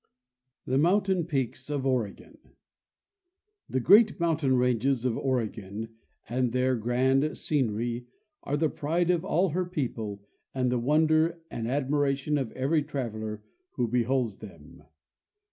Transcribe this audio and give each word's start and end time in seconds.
The 0.65 0.79
Mountain 0.79 1.25
Peaks 1.25 1.69
of 1.69 1.85
Oregon. 1.85 2.55
The 3.69 3.79
great 3.79 4.19
mountain 4.19 4.57
ranges 4.57 5.05
of 5.05 5.15
Oregon 5.15 5.89
and 6.27 6.51
their 6.53 6.75
grand 6.75 7.37
scenery 7.37 8.07
are 8.41 8.57
the 8.57 8.67
pride 8.67 9.11
of 9.11 9.23
all 9.23 9.49
her 9.49 9.63
people 9.63 10.25
and 10.55 10.71
the 10.71 10.79
wonder 10.79 11.43
and 11.51 11.67
admiration 11.67 12.39
of 12.39 12.51
every 12.53 12.81
traveler 12.81 13.43
who 13.73 13.87
beholds 13.87 14.37
them. 14.39 14.85